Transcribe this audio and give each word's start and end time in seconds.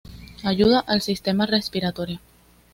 Ayuda 0.43 0.79
al 0.79 1.03
sistema 1.03 1.45
respiratorio. 1.45 2.17